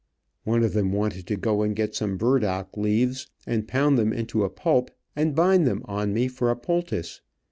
[0.45, 4.43] One of them wanted to go and get some burdock leaves, and pound them into
[4.43, 7.21] a pulp, and bind them on me for a poultice.